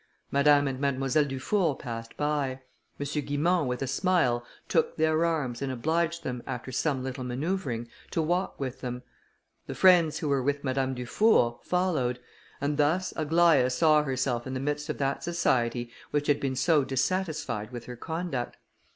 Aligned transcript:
Madame 0.31 0.67
and 0.67 0.79
Mademoiselle 0.79 1.25
Dufour 1.25 1.75
passed 1.75 2.17
by. 2.17 2.61
M. 2.99 3.05
Guimont, 3.05 3.67
with 3.67 3.83
a 3.83 3.85
smile, 3.87 4.43
took 4.67 4.97
their 4.97 5.23
arms, 5.27 5.61
and 5.61 5.71
obliged 5.71 6.23
them, 6.23 6.41
after 6.47 6.71
some 6.71 7.03
little 7.03 7.23
manoeuvring, 7.23 7.87
to 8.09 8.19
walk 8.19 8.59
with 8.59 8.81
them. 8.81 9.03
The 9.67 9.75
friends 9.75 10.17
who 10.17 10.27
were 10.27 10.41
with 10.41 10.63
Madame 10.63 10.95
Dufour, 10.95 11.59
followed, 11.61 12.19
and 12.59 12.77
thus 12.77 13.13
Aglaïa 13.13 13.71
saw 13.71 14.01
herself 14.01 14.47
in 14.47 14.55
the 14.55 14.59
midst 14.59 14.89
of 14.89 14.97
that 14.97 15.23
society 15.23 15.91
which 16.09 16.25
had 16.25 16.39
been 16.39 16.55
so 16.55 16.83
dissatisfied 16.83 17.69
with 17.71 17.85
her 17.85 17.95
conduct. 17.95 18.57